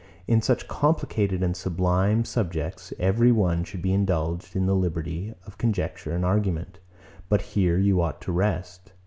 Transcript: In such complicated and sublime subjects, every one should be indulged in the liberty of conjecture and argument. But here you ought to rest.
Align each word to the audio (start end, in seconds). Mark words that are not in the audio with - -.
In 0.27 0.41
such 0.41 0.67
complicated 0.67 1.43
and 1.43 1.55
sublime 1.55 2.25
subjects, 2.25 2.91
every 2.97 3.31
one 3.31 3.63
should 3.63 3.83
be 3.83 3.93
indulged 3.93 4.55
in 4.55 4.65
the 4.65 4.73
liberty 4.73 5.35
of 5.45 5.59
conjecture 5.59 6.11
and 6.15 6.25
argument. 6.25 6.79
But 7.29 7.41
here 7.53 7.77
you 7.77 8.01
ought 8.01 8.19
to 8.21 8.31
rest. 8.31 8.93